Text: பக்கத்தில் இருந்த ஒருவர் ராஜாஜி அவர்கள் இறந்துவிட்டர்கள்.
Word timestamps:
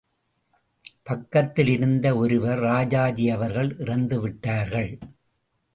பக்கத்தில் 1.03 1.67
இருந்த 1.67 2.15
ஒருவர் 2.15 2.59
ராஜாஜி 2.59 3.29
அவர்கள் 3.29 3.71
இறந்துவிட்டர்கள். 3.77 4.91